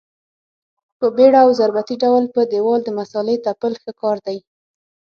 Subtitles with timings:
[0.99, 4.37] په بېړه او ضربتي ډول په دېوال د مسالې تپل ښه کار دی.